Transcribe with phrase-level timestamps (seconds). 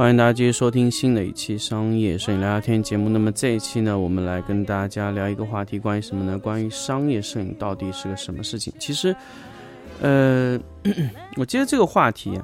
[0.00, 3.06] 欢迎大家继续收听新的一期商业摄影聊聊天节目。
[3.10, 6.38] 那么这一期呢，我们来跟大家聊一个话题，关于什么呢？
[6.38, 8.72] 关于商业摄影到底是个什么事情？
[8.78, 9.14] 其实，
[10.00, 10.58] 呃，
[11.36, 12.40] 我记得这个话题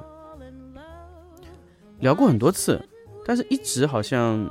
[1.99, 2.79] 聊过很多次，
[3.25, 4.47] 但是一直好像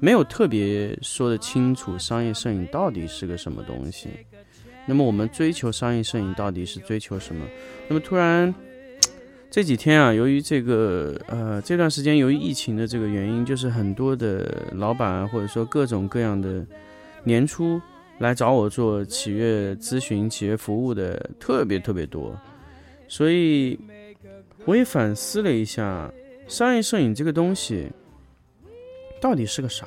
[0.00, 4.08] 没有特别说得清楚商业摄影到底是个什么东西。
[4.84, 7.46] 那么我们追求商业摄影到底是追求什么？
[7.86, 8.52] 那么突然
[9.50, 16.64] 这几天啊，由于这个呃这段时间由于疫情的这个原因，就是很多的老板，或者说各种各样的
[17.24, 17.80] 年初
[18.18, 22.38] 来找我做企业咨询、企业服务的特别特别多，
[23.08, 23.78] 所以
[24.66, 26.12] 我也反思了一下，
[26.46, 27.90] 商业摄影这个东西
[29.18, 29.86] 到底是个啥？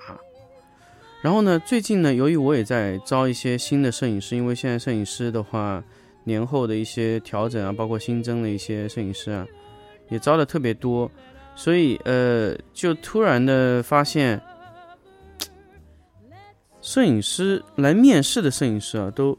[1.22, 5.84] 然后呢，最近呢，由于我也在招一些新的摄影师，因为现在摄影师的话，
[6.23, 9.47] 年后的一些调整啊，包括新增的一些摄影师啊，
[10.09, 11.09] 也招的特别多，
[11.55, 14.39] 所以呃，就突然的发现，
[16.81, 19.38] 摄影师来面试的摄影师啊，都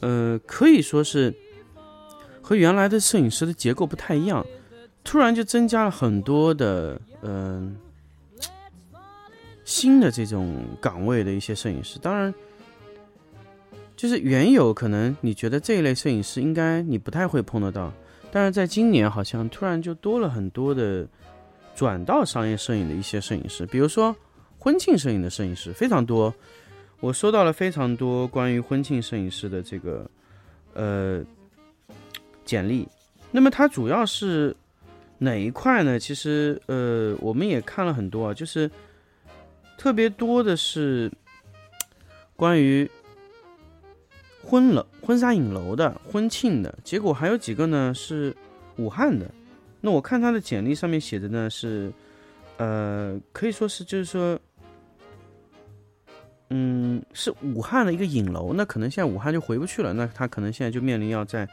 [0.00, 1.34] 呃可以说是
[2.40, 4.44] 和原来的摄影师的结构不太一样，
[5.04, 7.76] 突然就增加了很多的嗯、
[9.64, 12.32] 新的这种岗位的一些摄影师，当然。
[14.00, 17.92] 就是原有可能你觉得这一类摄影师应该你不太会碰得到，
[18.32, 21.06] 但是在今年好像突然就多了很多的
[21.76, 24.16] 转到商业摄影的一些摄影师，比如说
[24.58, 26.34] 婚庆摄影的摄影师非常多，
[27.00, 30.10] 我收到了非常多关于婚庆摄影师的这个
[30.72, 31.22] 呃
[32.46, 32.88] 简历。
[33.30, 34.56] 那么它主要是
[35.18, 35.98] 哪一块呢？
[35.98, 38.70] 其实呃我们也看了很多啊，就是
[39.76, 41.12] 特别多的是
[42.34, 42.90] 关于。
[44.42, 48.34] 婚楼、婚纱影楼的、婚庆的，结果还有几个呢是
[48.76, 49.30] 武汉的。
[49.80, 51.92] 那我看他的简历上面写的呢是，
[52.56, 54.38] 呃，可以说是就是说，
[56.48, 58.52] 嗯，是武汉的一个影楼。
[58.52, 61.48] 那可能现在武汉就回不去了，那他可能现在就面临要在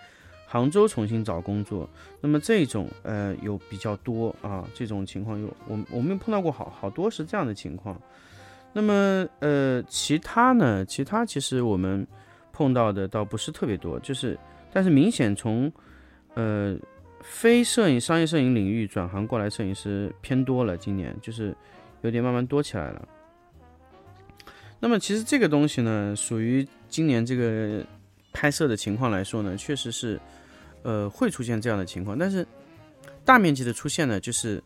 [0.45, 1.87] 杭州重新找工作。
[2.21, 8.01] 那么这种呃有比较多啊，这种情况有我我们碰到过好好多是这样的情况。
[8.73, 10.85] 那么呃其他呢？
[10.85, 12.07] 其他其实我们。
[12.57, 14.35] 碰到的倒不是特别多，就是，
[14.73, 15.71] 但是明显从，
[16.33, 16.75] 呃，
[17.21, 21.55] 非摄影、商业摄影领域转行过来摄影师偏多了，今年就是
[22.01, 23.07] 有点慢慢多起来了。
[24.79, 27.85] 那么其实这个东西呢，属于今年这个
[28.33, 30.19] 拍摄的情况来说呢，确实是，
[30.81, 32.43] 呃，会出现这样的情况，但是
[33.23, 34.63] 大面积的出现呢，就是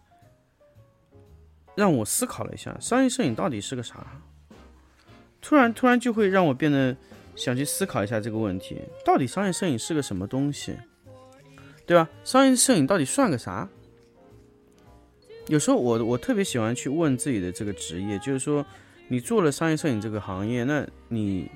[1.76, 4.08] 让我思考了一下，商业摄影到底是个啥？
[5.42, 6.96] 突然，突然就会让我变得。
[7.36, 10.76] 想去思考一下这个问题，到底商业摄影是个什么东西，
[11.86, 12.10] 对吧？
[12.24, 13.68] 商业摄影到底算个啥？
[15.48, 18.66] 有时候我我特别喜欢去问自己的这个职业，就是说，
[19.08, 21.50] 你做了商业摄影这个行业，那你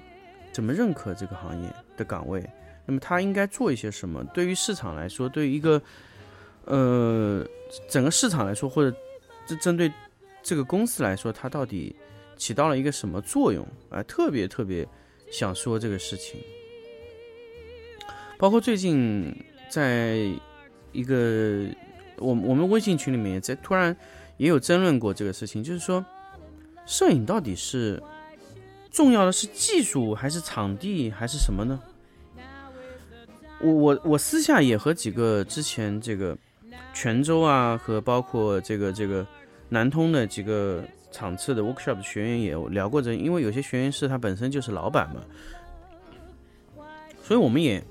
[0.52, 2.44] 怎么认可这个行业的岗位？
[2.86, 4.24] 那么他应该做一些什么？
[4.34, 5.82] 对于市场来说，对于一个
[6.66, 7.46] 呃
[7.88, 8.96] 整个市场来说，或者
[9.46, 9.92] 这针对
[10.42, 11.96] 这个公司来说，它到底
[12.36, 13.66] 起到了一个什么作用？
[13.90, 14.88] 啊，特别特别。
[15.32, 16.40] 想说这个事情，
[18.38, 19.36] 包括最近
[19.70, 20.30] 在
[20.92, 21.66] 一个
[22.18, 23.96] 我我们微信群里面，在突然
[24.38, 26.06] 也有争论过这个事情，就是说，
[26.86, 28.02] 摄影到底是
[28.92, 31.80] 重要的是技术还是场地还是什么呢？
[33.62, 36.38] 我我我私下也和几个之前这个
[36.94, 39.26] 泉州啊和包括这个这个
[39.70, 40.84] 南通的几个。
[41.16, 45.22] 场次的 workshop 学员也聊过这，因为有些学员是他本身就是老板嘛，
[47.24, 47.82] 所以我们也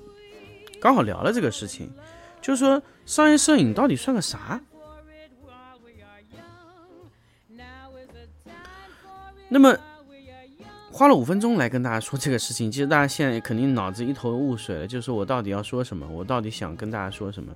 [0.79, 1.89] 刚好聊了这个事情，
[2.39, 4.61] 就是说商业摄影到底算个啥？
[9.49, 9.75] 那么
[10.91, 17.51] 花了五分钟来跟大家说这个事情，其实大家现在肯定脑子一头雾水了，就是我到底要说什么，我到底想跟大家说什么？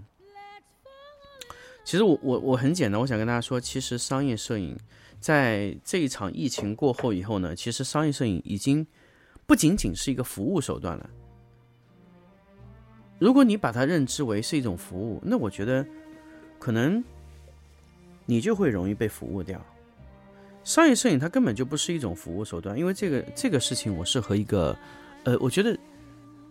[1.89, 4.77] 其实我我我很简单，我想跟大家说，其实商业摄影。
[5.19, 8.85] 在这一场疫情过后以后呢，其实商业摄影已经
[9.47, 11.09] 不仅仅是一个服务手段了。
[13.17, 15.83] 如果你把它认知为是一种服务，那我觉得
[16.59, 17.03] 可能
[18.27, 19.59] 你就会容易被服务掉。
[20.63, 24.77] 商业摄影它根本就不是一种服务手段，因为这个这个事情我是和一个
[25.23, 25.75] 呃，我觉得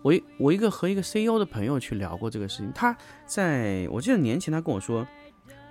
[0.02, 2.94] 我一我一个和一个 CEO 的朋友去聊过这个事情，他
[3.24, 5.06] 在我记得年前他跟我说，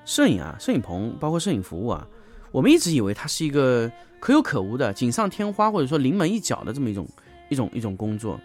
[0.08, 2.08] 摄影啊，摄影棚包括摄影服务啊，
[2.52, 7.06] 我们一直以为它是一个可有可无的锦上添花或者说临门一脚的这么一种
[7.50, 8.40] 一种一种工作，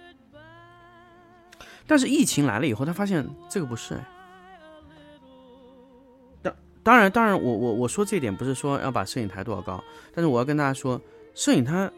[1.86, 3.96] 但是疫情来了以后，他发现这个不是。
[6.42, 9.82] 当当然当然，我我我说这一点不是说要把摄影抬多少高，
[10.12, 11.00] 但是我要跟大家说，
[11.34, 11.90] 摄影它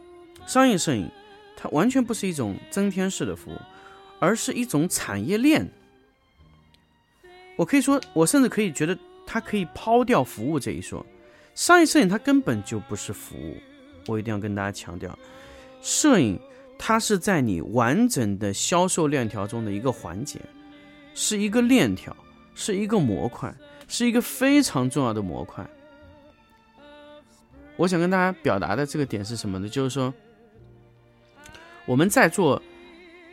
[0.47, 1.11] 商业摄影
[1.57, 3.57] 它完全不是一种增添式的服务。
[4.21, 5.69] 而是一种产业链。
[7.57, 11.05] 我可以说，我甚至可以觉得，它可以抛掉服务这一说。
[11.55, 13.57] 商业摄影它根本就不是服务，
[14.07, 15.17] 我一定要跟大家强调，
[15.81, 16.39] 摄影
[16.79, 20.41] 它是在你完整的销售链条中的一个环节，
[21.15, 22.15] 是一个链条，
[22.55, 23.55] 是一个模块，
[23.87, 25.65] 是一个非常重要的模块。
[27.77, 29.69] 我想跟大家表达的这个点是什么呢？
[29.69, 30.13] 就是说，
[31.87, 32.61] 我们在做。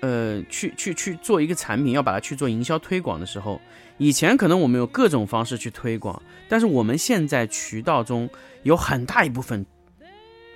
[0.01, 3.61] 呃，去去去做一个产品，要把它去做营销推广的时候，
[3.97, 8.27] 以前可能我们有各种方式去推广，但是我们现在渠道中
[8.63, 9.63] 有很大一部分，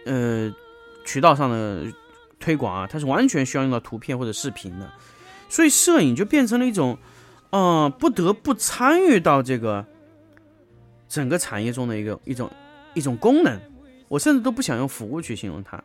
[0.05, 0.51] 呃，
[1.05, 1.85] 渠道上的
[2.39, 4.91] 推广啊，它是完全需要用到图片或者视频的，
[5.47, 6.97] 所以摄影就变成了一种，
[7.51, 9.85] 嗯，不得不参与到这个
[11.07, 12.49] 整个产业中的一个一种
[12.95, 13.59] 一种功能，
[14.07, 15.81] 我甚至都不想用服务去形容它。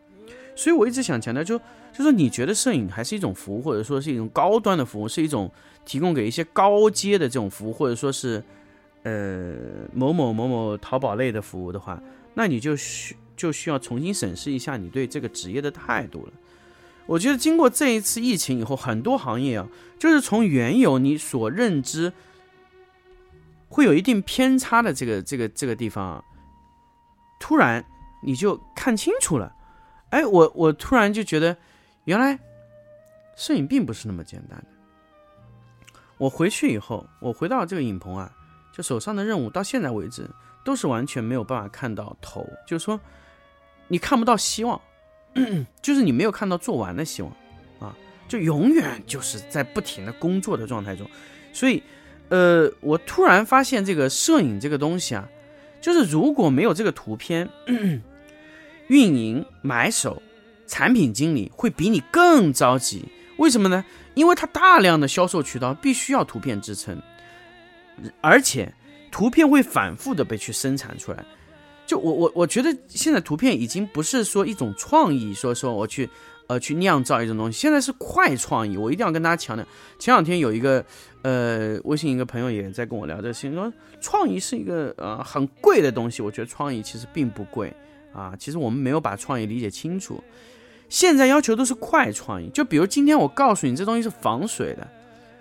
[0.55, 1.59] 所以我一直想强调，就
[1.93, 5.51] 就说你觉得摄影还是一种服务，或者说是一种高端的服务，是一种
[5.87, 8.43] 提供给一些高阶的这种服务，或者说是
[9.05, 9.55] 呃
[9.95, 12.03] 某某某某淘宝类的服务的话，
[12.35, 16.33] 那你就需就需要重新审视一下你对这个职业的态度了。
[17.07, 19.67] 我觉得经过这一次疫情以后，很多行业啊，
[19.99, 22.13] 就是从原有你所认知
[23.69, 26.25] 会有一定偏差的这个这个这个地方啊，
[27.41, 27.85] 突然
[28.23, 29.57] 你就看清楚了。
[30.11, 31.57] 哎，我我突然就觉得，
[32.05, 32.39] 原来
[33.37, 34.67] 摄影并不是那么简单的。
[36.19, 38.31] 我回去以后，我回到这个影棚啊，
[38.73, 40.29] 就手上的任务到现在为止
[40.65, 43.01] 都是完全没有办法看到头，就是说
[43.89, 44.81] 你看不到希望，
[45.81, 47.31] 就是你没有看到做完的希望
[47.79, 47.97] 啊，
[48.29, 51.09] 就永远就是在不停的工作的状态中。
[51.53, 51.83] 所以，
[52.31, 55.29] 呃，我突然发现这个摄影这个东西啊，
[55.81, 57.49] 就是如果没有这个图片。
[58.91, 60.21] 运营、买手、
[60.67, 63.05] 产品经理会比你更着急，
[63.37, 63.85] 为什么呢？
[64.15, 67.01] 因为他大量的销售渠道必须要图片支撑，
[68.21, 68.75] 而且
[69.13, 71.25] 图片会反复的被去生产出来。
[71.87, 76.11] 就我我我觉得现在图片已经不是说一种创意，说说我去
[76.49, 78.77] 呃去酿造一种东西，现在是快创意。
[78.77, 79.65] 我一定要跟大家强调，
[80.01, 80.85] 前两天有一个
[81.23, 87.73] 呃微信一个朋友也在跟我聊这个事情，说创意是一个呃很贵的东西，我觉得创意其实并不贵。
[88.13, 90.23] 啊，其实我们没有把创意理解清楚，
[90.89, 92.49] 现在要求都是快创意。
[92.51, 94.89] 就比如今天我告诉你这东西是防水的，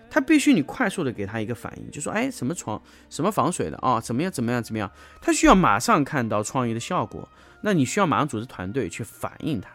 [0.09, 7.27] 它必须你快速的给它一个反应，就说哎什么床什么防水的啊，怎么样怎么样怎么样，它需要马上看到创意的效果，
[7.61, 9.71] 那你需要马上组织团队去反映它。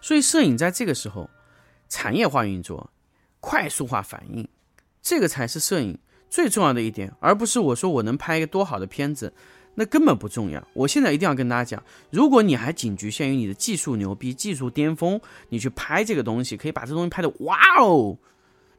[0.00, 1.28] 所以摄影在这个时候
[1.88, 2.90] 产业化运作，
[3.40, 4.48] 快速化反应，
[5.00, 5.98] 这个才是摄影
[6.28, 9.32] 最重要的一点，而不是我说我能拍一个多好的片子。
[9.80, 10.60] 那根本不重要。
[10.74, 11.80] 我现在一定要跟大家讲，
[12.10, 15.20] 如果你还仅局限于你的技术牛逼、技术巅峰，
[15.50, 18.18] 你去拍这个东西，可以把这东西拍的哇哦，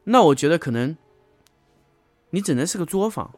[0.04, 0.94] 那我觉得可能
[2.28, 3.34] 你只能是个作坊。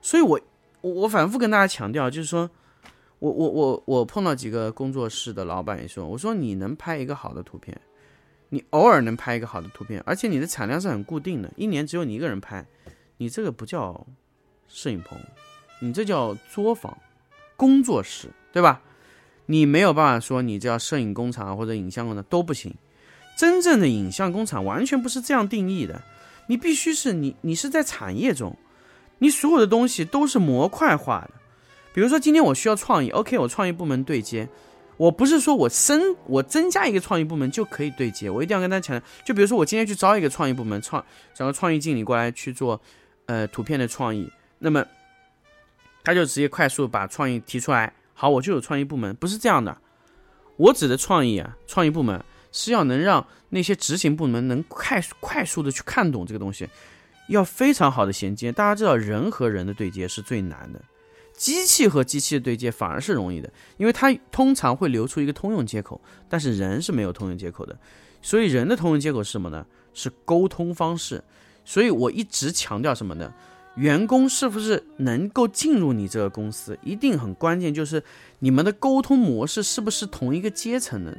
[0.00, 0.40] 所以我
[0.80, 2.50] 我我反复跟大家强调，就是说
[3.18, 7.78] 我我我我碰到几个工作室的老板也说，我说你能拍一个好的图片，
[8.48, 12.64] 你偶尔能拍一个好的图片，而且你的产量是很固定的，一年只有你一个人拍，
[13.18, 14.06] 你这个不叫
[14.68, 15.20] 摄影棚。
[15.80, 16.96] 你这叫作坊、
[17.56, 18.80] 工作室，对吧？
[19.46, 22.74] 你没有办法说你这叫摄影工厂或者影像工厂都不行。
[23.34, 26.02] 真正的影像工厂完全不是这样定义的。
[26.48, 28.54] 你必须是你，你是在产业中，
[29.18, 31.30] 你所有的东西都是模块化的。
[31.94, 34.46] 比如说今天我需要创意，OK，我创意部门对接。
[34.96, 39.06] 我不是说我增我增加一个创意部门就可以对接，我一定要跟大家强调。
[39.24, 41.02] 就比如说我今天去招一个创意部门，创
[41.34, 42.78] 找个创意经理过来去做，
[43.26, 44.84] 呃，图片的创意，那么。
[46.04, 49.76] 他就直接快速把创意提出来，好，我就有创意部门，不是这样的。
[50.56, 56.68] 我指的创意啊，创意部门是要能让那些执行部门能快速快速的去看懂这个东西，
[57.28, 58.50] 要非常好的衔接。
[58.50, 60.82] 大家知道，人和人的对接是最难的，
[61.32, 67.78] 机器和机器的对接反而是容易的，因为它通常会留出一个通用接口，但是人是没有通用接口的。
[68.20, 69.64] 所以人的通用接口是什么呢？
[69.94, 71.22] 是沟通方式。
[71.64, 73.32] 所以我一直强调什么呢？
[73.78, 78.02] 员工是不是能够进入你这个公司，一定很关键，就是
[78.40, 81.16] 你们的沟通模式是不是同一个阶层的，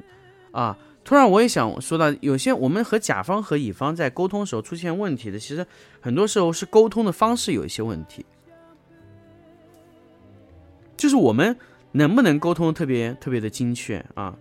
[0.52, 5.66] 啊，突然我也想说到，有些我们和甲方和乙方在沟通时候出现问题的，其实
[6.02, 8.26] 很多时候是沟通的方式有一些问题，
[10.98, 11.58] 就是我们
[11.94, 14.36] 能不能沟通特别特别的精确啊？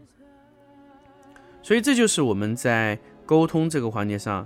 [1.63, 4.45] 所以这就是我们在沟通这个环节上，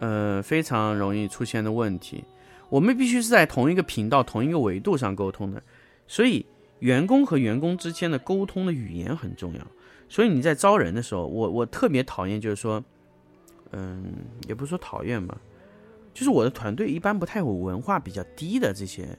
[0.00, 2.24] 呃，非常容易出现的问题。
[2.68, 5.62] 我们必须是在同一个频道、同一个维度上沟通的，
[6.06, 6.44] 所以
[6.80, 9.60] 员工和员工之间的沟通的语言很重要。
[10.08, 12.82] 所以你在招人的时候，我我特别讨厌，就是说，
[13.72, 14.04] 嗯，
[14.46, 15.36] 也不是说讨厌吧，
[16.14, 19.18] 就是我的团队一般不太有文化比较低的这些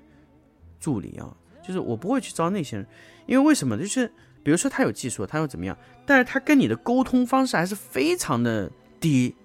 [0.79, 2.87] 助理啊，就是我不会去招那些人，
[3.25, 3.77] 因为为什么？
[3.77, 4.11] 就是
[4.43, 9.35] 比如说他有技术，他又怎么样，但是他跟你的沟通方式还是非常的低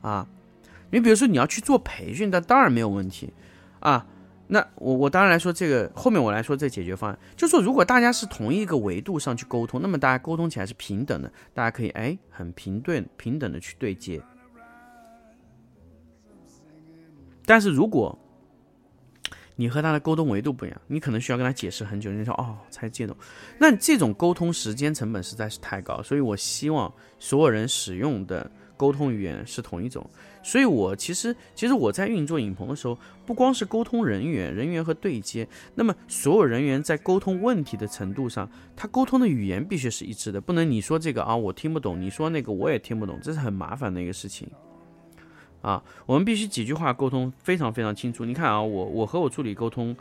[0.00, 0.26] 啊。
[0.90, 3.30] 你比如说你要去做培训，那当然没有问题
[3.90, 4.06] 啊。
[4.48, 14.22] 那我我当然来说，这个后面我来说这解决方案，就说如果大家是同一个维度上去沟通，那么大家沟通起来是平等的，大家可以哎很平对平等的去对接。
[17.44, 18.16] 但是如果
[19.56, 23.16] 你和他的沟通维度不一样，你可能需要跟他解释很久，你说哦才接懂，
[23.58, 30.08] 那这种沟通时间成本实在是太高，所以我希望所有人使用的沟通语言是同一种。
[30.42, 44.48] 所以，我其实其实我在运作影棚的时候，不光是沟通人员、人员和对接，那么所有人员在沟通问题的程度上，他沟通的语言必须是一致的，不能你说这个啊我听不懂，你说那个我也听不懂，这是很麻烦的一个事情
[45.62, 45.82] 啊。
[46.06, 48.24] 我们必须几句话沟通非常非常清楚。
[48.24, 49.96] 你看啊，我我和我助理沟通，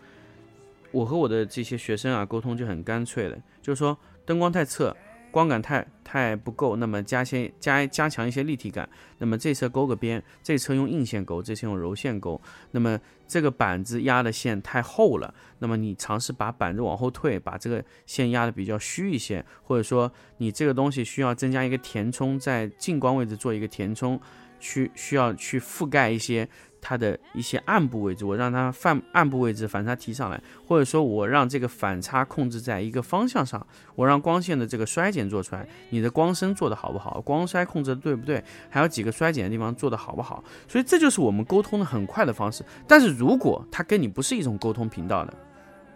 [0.92, 4.96] 我和我的这些学生啊沟通就很干脆的，就是说灯光太侧。
[5.36, 8.88] 光感太太不够，那么加些加加强一些立体感。
[9.18, 12.40] 那么这侧勾个边，这侧用硬线勾，这侧用柔线勾。
[12.72, 24.18] 那么这个板子压的线太厚了，那么你尝试把板子往后退，把这个线压的比较虚一些，或者说你这个东西需要增加一个填充，在近光位置做一个填充，
[24.58, 26.48] 去需要去覆盖一些。
[26.88, 33.66] 它的一些暗部位置，我让它反暗部位置反差提上来，或者说我让这个反差控制在一个方向上，
[33.96, 42.64] 我让光线的这个衰减做出来，你的光深做的好不好，光衰控制的对不对，还有几个衰减的地方做的好不好，所以这就是我们沟通的很快的方式。
[42.88, 45.34] 但是如果他跟你不是一种沟通频道的，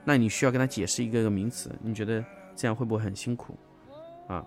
[0.03, 3.55] 那你需要跟他解释一个个名词，你觉得这样会不会很辛苦
[4.27, 4.43] 啊？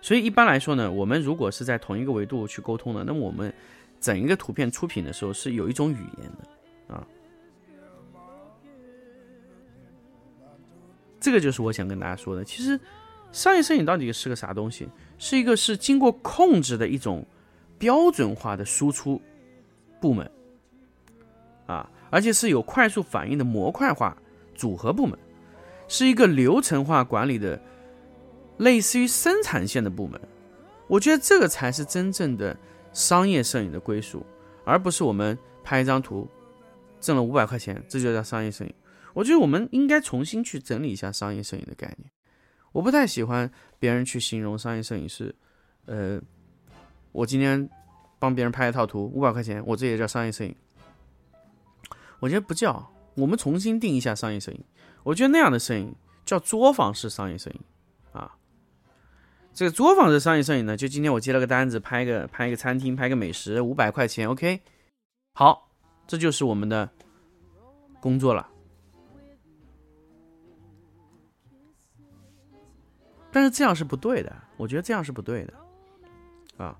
[0.00, 3.52] 所以一般来说呢，我们如果是在同一个维度去沟通的，那么我们。
[4.00, 7.04] 整一个图片出品的时候是有一种语言的，啊，
[11.18, 12.44] 这个就是我想跟大家说的。
[12.44, 12.78] 其实，
[13.32, 14.88] 商业摄影到底是个啥东西？
[15.18, 17.26] 是一个是经过控制的一种
[17.76, 19.20] 标准化的输出
[20.00, 20.30] 部门，
[21.66, 24.16] 啊，而且是有快速反应的模块化
[24.54, 25.18] 组合部门，
[25.88, 27.60] 是一个流程化管理的
[28.58, 30.20] 类似于生产线的部门。
[30.86, 32.56] 我觉得这个才是真正的。
[32.92, 34.24] 商业摄影的归属，
[34.64, 36.28] 而不是我们拍一张图
[37.00, 38.74] 挣了五百块钱，这就叫商业摄影。
[39.14, 42.10] 我觉得我们应该重新去整理一下商业摄影的概念。
[42.72, 45.34] 我不太喜欢别人去形容商业摄影师，
[45.86, 46.20] 呃，
[47.12, 47.68] 我今天
[48.18, 50.54] 帮别人拍一套图五百块钱，我这也叫商业摄影。
[52.20, 54.62] 我觉得不叫，我们重新定一下商业摄影。
[55.02, 57.60] 我觉得那样的摄影叫作坊式商业摄影。
[59.58, 64.60] 这个作坊的商业摄影呢，就今天我接了个单子，拍个拍一个餐厅，拍个美食，五百块钱，OK，
[65.34, 65.68] 好，
[66.06, 66.88] 这就是我们的
[67.98, 68.48] 工作了。
[73.32, 75.54] 但是这样是不对的，我觉得这样是不对的，
[76.56, 76.78] 啊，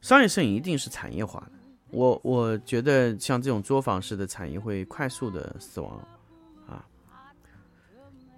[0.00, 1.52] 商业摄影一定是产业化的。
[1.92, 6.04] 我我觉得像这种作坊式的产业会快速的死亡，
[6.66, 6.84] 啊，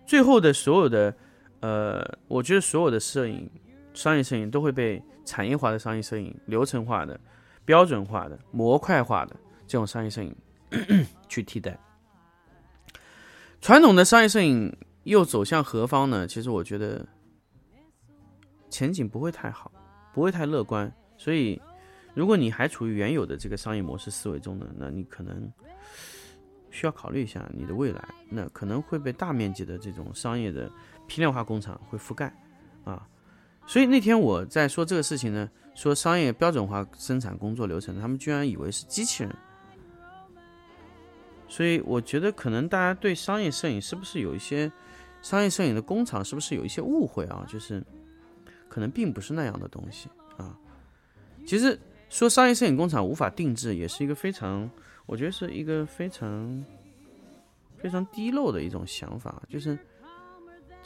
[0.07, 1.17] 最后的所有的。
[1.61, 3.51] 呃，我觉得所有的摄影，
[3.95, 7.19] 商业摄影都会被产业化的商业摄影、流程化的、
[7.65, 9.35] 标准化的、模块化的
[9.67, 10.37] 这种商业摄影
[11.29, 11.79] 去替代。
[13.61, 16.27] 传统的商业摄影又走向何方呢？
[16.27, 17.05] 其实我觉得
[18.69, 19.73] 前景不会太好，
[20.13, 20.93] 不会太乐观。
[21.17, 21.61] 所以，
[22.15, 25.51] 如果你还处于原有的这个商业模式思维中呢，那你可能
[26.71, 30.71] 需要考虑一下你的未来，那可能会被大面积的这种商业的。
[31.07, 32.35] 批量化工厂会覆盖，
[32.85, 33.07] 啊，
[33.67, 39.35] 所以那天我在说这个事情呢，说商业标准化生产工作流程，他们居然以为是机器人，
[41.47, 44.71] 所以我觉得可能大家对商业摄影是不是有一些
[45.23, 47.47] 商业摄影的工厂是不是有一些误会啊？
[47.49, 47.83] 就是
[48.69, 50.59] 可能并不是那样的东西啊。
[51.47, 51.79] 其实
[52.11, 54.69] 说商业摄影工厂无法定制，也是一个非常，
[55.07, 56.65] 我觉得是一个非常
[57.77, 59.79] 非常低漏的一种想法，就是。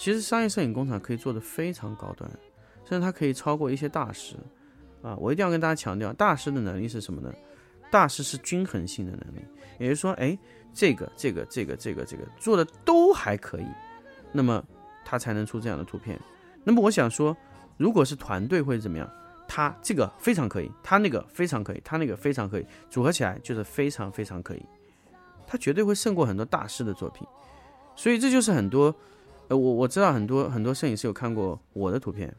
[0.00, 2.26] 其实商业摄影工厂可以做的非常高端，
[2.88, 4.34] 甚至它可以超过一些大师
[5.02, 5.14] 啊。
[5.16, 7.30] 我一定要跟大家强调，大师的能力是什么呢？
[7.90, 9.44] 大师是均衡性的能力，
[9.78, 10.38] 也就是说，哎，
[10.72, 13.66] 这个、这个、这个、这个、这个做的都还可以，
[14.32, 14.64] 那么
[15.04, 16.18] 他才能出这样的图片。
[16.64, 17.36] 那么我想说，
[17.76, 19.06] 如果是团队会怎么样？
[19.46, 24.64] 他这个非常可以，他那个非常可以，他那个非常可以，组合起来就是非常非常可以。
[25.46, 27.28] 他绝对会胜过很多大师的作品。
[27.96, 28.94] 所以这就是很多，
[29.50, 32.32] 呃，我我知道很多很多摄影师有看过我的图片，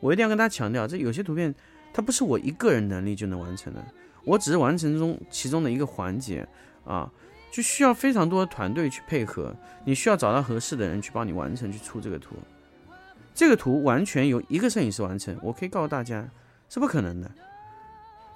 [0.00, 1.54] 我一定要跟大家强调，这有些图片
[1.94, 3.84] 它不是我一个人能力就能完成的，
[4.24, 6.46] 我只是完成中其中的一个环节
[6.84, 7.08] 啊，
[7.52, 12.34] 就需要非常多的团队去配合，你需要找到合适的人去帮你完成去出这个图。
[13.32, 16.28] 这个图完全由一个摄影师完成，我可以告诉大家。
[16.70, 17.30] 是不可能的，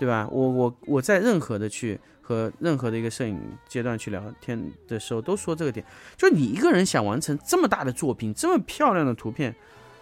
[0.03, 0.27] 对吧？
[0.33, 9.55] 我我我在任何的去和任何的一个摄影阶段去聊天的时候，都说这个点，就你一个人想完成这么大的作品，这么漂亮的图片，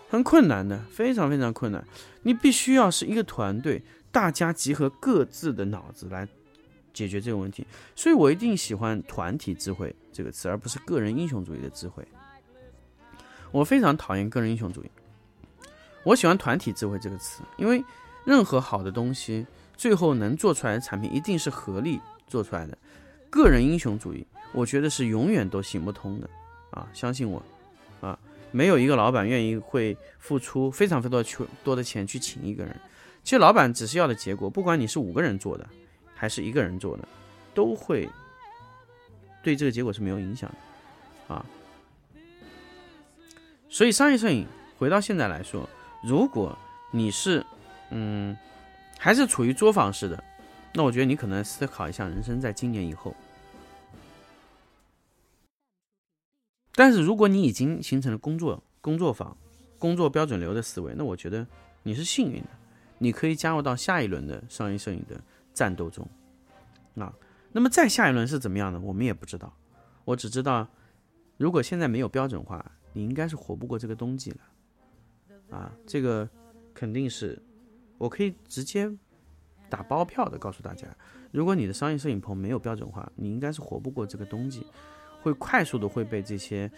[0.08, 1.86] 很困难的，非常非常困难。
[2.22, 6.26] 你必须要是一个团队，大家集合各自的脑子来
[6.94, 7.66] 解决这个问题。
[7.94, 12.02] 所以我一定喜欢团体智慧这个词，而不是个人英雄主义的智慧。
[13.52, 14.90] 我非常讨厌个人英雄主义，
[16.04, 17.84] 我喜欢团体智慧这个词，因为。
[18.22, 19.46] 任何好的东西，
[19.80, 22.76] 最后能做出来的产品一定是合力做出来的。
[23.30, 26.28] 个人英雄主义，我觉得是永远都行不通的
[26.70, 26.86] 啊！
[26.92, 27.42] 相信我，
[28.02, 28.18] 啊，
[28.50, 32.78] 没有一个老板愿意会付出非常非常多多的钱去请一个人。
[33.24, 35.66] 其实老板只是要的结果，不管你是五个人做的，
[36.14, 37.08] 还是一个人做的，
[37.54, 38.06] 都会
[39.42, 41.46] 对这个结果是没有影响的啊。
[43.70, 44.46] 所以商业摄影
[44.76, 45.66] 回到现在来说，
[46.04, 46.54] 如果
[46.90, 47.42] 你是
[47.88, 48.36] 嗯，
[49.02, 50.22] 还是处于作坊式的，
[50.74, 53.16] 那我觉得你可能思考一下人生在今年以后。
[56.74, 59.34] 但是如果你已经形成了工作工作坊、
[59.78, 61.46] 工作标准流的思维，那我觉得
[61.82, 62.48] 你是幸运的，
[62.98, 65.18] 你可以加入到下一轮的商业摄影的
[65.54, 66.06] 战斗中。
[66.96, 67.10] 啊，
[67.52, 69.50] 那么再下一轮是怎么样的，我们也不知道。
[70.04, 70.68] 我只知道，
[71.38, 75.56] 如果现在没有标准化，你应该是活不过这个冬季了。
[75.56, 76.28] 啊，这个
[76.74, 77.42] 肯定是。
[78.00, 78.90] 我可以直接
[79.68, 80.88] 打包票的告诉大家，
[81.30, 84.66] 如果你的商业摄影棚没有标准化，你应该是活不过这个冬季，
[85.20, 86.68] 会快速的会被这些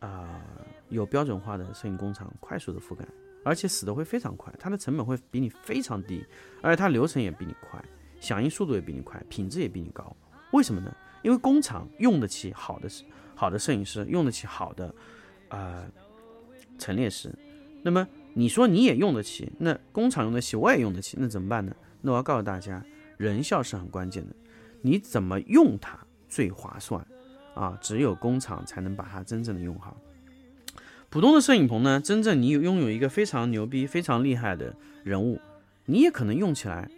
[0.00, 0.42] 啊
[0.88, 3.06] 有标准化的摄影工厂快速的覆盖，
[3.44, 6.26] 而且死的会非常快，它的成本会比你非常低，
[6.60, 7.80] 而且它流程也比你快，
[8.18, 10.14] 响应速度也比你快，品质也比你高。
[10.52, 10.92] 为什么呢？
[11.22, 12.88] 因为工厂用得起好的
[13.36, 14.92] 好的摄影师，用得起好的
[15.48, 15.86] 啊
[16.80, 17.32] 陈列师，
[17.80, 18.04] 那么。
[18.34, 21.74] 你说你也用得起，那工厂用得起，我也用得起，那怎么办呢？
[22.02, 22.84] 那我要告诉大家，
[23.16, 24.34] 人效是很关键的，
[24.82, 27.06] 你怎么用它最划算
[27.54, 27.78] 啊？
[27.80, 29.96] 只有工厂才能把它真正的用好。
[31.08, 35.40] 普通的摄影棚呢，真正你拥有一个非常牛逼、非常厉害的人物，
[35.84, 36.90] 你也可能用起来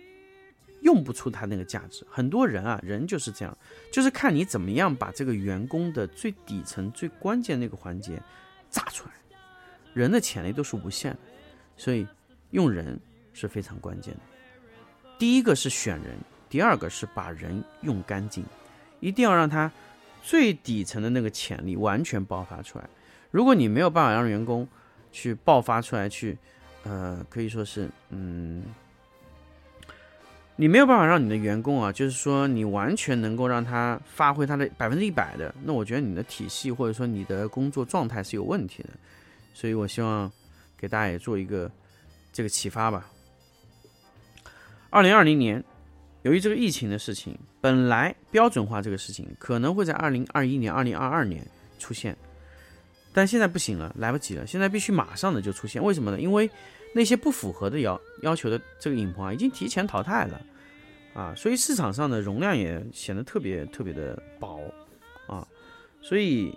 [0.81, 2.07] 用不出它那个价值。
[2.09, 3.59] 很多人啊，人就是这样，
[3.93, 8.19] 就是看你怎么样把这个员工的最底层、最关键那个环节
[8.71, 9.13] 炸出来。
[9.97, 11.19] 人的潜力都是无限的，
[11.75, 12.07] 所以
[12.51, 13.01] 用人
[13.33, 14.21] 是非常关键的。
[15.19, 16.19] 第一个是选人，
[16.51, 18.45] 第二个是把人用干净，
[19.01, 19.73] 一定要让他
[20.23, 22.85] 最底层的那个潜力完全爆发出来。
[23.31, 24.69] 如果你没有办法让员工
[25.11, 26.37] 去爆发出来，去
[26.83, 28.65] 呃可以说是嗯，
[30.57, 38.91] 你没有办法让你的员工啊，就是说你完全能够让他发挥他的百分之一百的，那我觉得你的体系或者说你的工作状态是有问题的。
[39.57, 40.31] 所以，我希望
[40.77, 41.71] 给大家也做一个
[42.31, 43.11] 这个启发吧。
[44.91, 45.65] 二零二零年，
[46.25, 51.43] 由于这个疫情的事情，本来标准化这个事情可能会在二零二一年、二零二二年
[51.79, 52.15] 出现，
[53.15, 55.83] 但现在不行了，来不及了，现在必须马上的就出现。
[55.83, 56.21] 为什么呢？
[56.21, 56.51] 因为
[56.95, 60.39] 那些不符合的要要求的这个影棚啊，已经提前淘汰了
[61.15, 64.61] 啊，所以市场上的容量也显得特别特别的薄
[65.27, 65.49] 啊，
[66.03, 66.55] 所以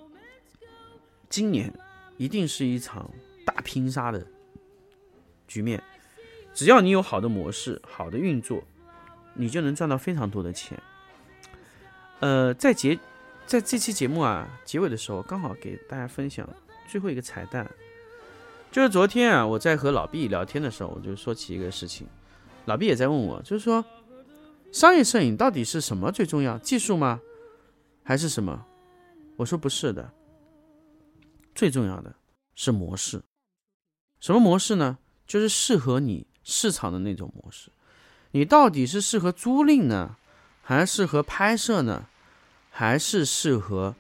[1.30, 1.74] 今年。
[2.20, 3.10] 一定是一场
[3.46, 4.28] 大拼杀的
[5.48, 5.82] 局面，
[6.54, 8.62] 只要你有好的模式、好的运作，
[9.34, 10.78] 你就能赚到非常多的钱。
[12.20, 13.00] 呃，在结
[13.46, 16.48] 在这期节目啊结尾的时候，刚好给大家分享
[16.90, 17.66] 最后一个彩蛋，
[18.70, 22.06] 就是昨天啊我在和老毕聊天的时候，我就说起一个事情，
[22.66, 23.86] 老毕也在问我，就是说
[24.74, 27.22] 商业摄影到底是什么最重要，技术吗，
[28.04, 28.66] 还是什么？
[29.38, 30.12] 我说不是的。
[31.60, 32.16] 最重要的
[32.56, 33.22] 是模式，
[34.22, 34.98] 什么模式呢？
[35.28, 37.70] 就是适合你市场的那种模式。
[38.32, 40.16] 你到底是适合租赁呢，
[40.62, 42.08] 还是适合拍摄呢，
[42.70, 43.94] 还是适合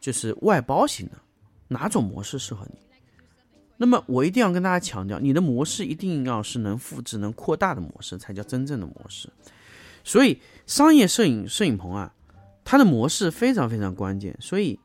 [0.00, 1.18] 就是外包型的？
[1.68, 2.78] 哪种模式适合你？
[3.76, 9.28] 那么我一定要跟大家强调，你的模式一定要是能复制、能扩大的模式，才叫真正的模式。
[10.02, 12.14] 所以，商业摄影摄影棚啊，
[12.64, 14.34] 它的模式非常非常关键。
[14.40, 14.80] 所以，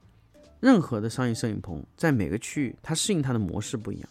[0.59, 4.09] 任何的商业摄影棚在每个区域，它适应它的模式不一样。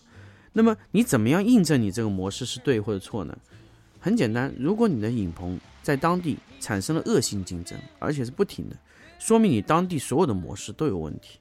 [0.52, 3.36] 那么，你怎么样印证你这个模式是对或者错呢？
[4.00, 8.76] 很简单，如果你的影棚在当地产生了恶性竞争，而且是不停的，
[9.18, 11.38] 说明你当地所有的模式都有问题。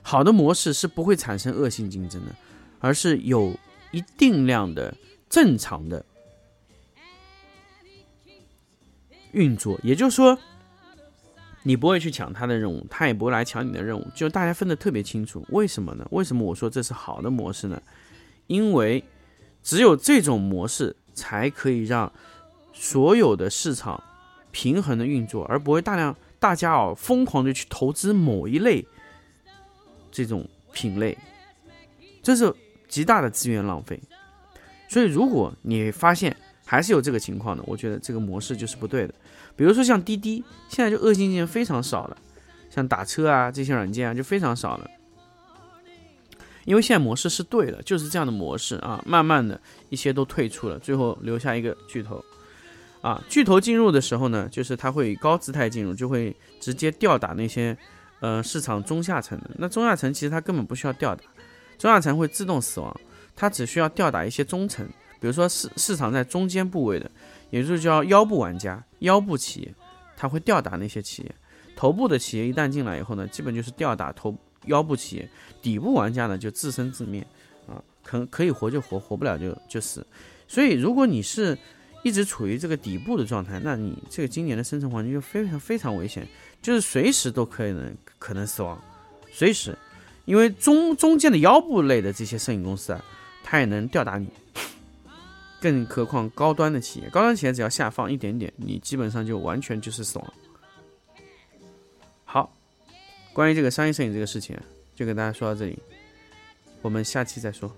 [0.00, 2.34] 好的模式是不会产生恶性竞争的，
[2.80, 3.54] 而是有
[3.90, 4.96] 一定量的
[5.28, 6.02] 正常的
[9.32, 9.78] 运作。
[9.82, 10.38] 也就是说，
[11.62, 15.44] 你不会去抢他的任务，他也不会来抢你的任务，就大家分得特别清楚。
[15.50, 16.06] 为什么呢？
[16.10, 17.80] 为什么我说这是好的模式呢？
[18.46, 19.04] 因为
[19.62, 22.12] 只有这种模式才可以让
[22.72, 24.02] 所有的市场
[24.50, 28.86] 平衡的运作，而不会大量大家哦疯狂的去投资某一类。
[30.10, 31.16] 这种品类，
[32.22, 32.52] 这是
[32.88, 34.00] 极大的资源浪费。
[34.88, 39.14] 所以，如果你发现还是有这个情况的，我觉得这个模式就是不对的。
[39.58, 42.16] 比如说像滴滴，现在就恶性竞争非常少了，
[42.70, 44.88] 像打车啊这些软件啊就非常少了，
[46.64, 49.02] 因为现在模式是对的，就是这样的模式啊。
[49.04, 52.24] 慢慢的一些都退出了，最后留下一个巨头
[53.02, 53.22] 啊。
[53.28, 57.76] 巨头进入的时候呢，就是它会以高姿态进入，就会直接吊打那些。
[58.20, 61.22] 呃，市场中下层的那中下层其实它根本不需要吊打，
[61.78, 63.00] 中下层会自动死亡，
[63.36, 64.84] 它只需要吊打一些中层，
[65.20, 67.10] 比如说市市场在中间部位的，
[67.50, 69.74] 也就是叫腰部玩家、腰部企业，
[70.16, 71.34] 它会吊打那些企业。
[71.76, 75.28] 头部的企业一旦进来以后呢，基本就是吊打头腰部企业，
[75.62, 77.24] 底部玩家呢就自生自灭
[77.66, 80.06] 啊，可可以活就活，活不了就就死。
[80.46, 81.56] 所以如果你是
[82.02, 86.26] 一直处于这个底部的状态，那你这个今年的生存环境就非常非常危险。
[86.60, 88.76] 就是随时都可以能可能死亡，
[89.30, 89.78] 随时，
[90.24, 93.04] 因为中中间的腰部类的这些摄影公司啊，
[93.44, 94.26] 它也能吊打你，
[95.60, 100.34] 更何况高端的企业，高端企业只要下放一点点，你基本上就完全就是死亡。
[102.24, 102.52] 好，
[103.32, 104.56] 关于这个商业摄影这个事情，
[104.94, 105.78] 就跟大家说到这里，
[106.82, 107.74] 我们下期再说。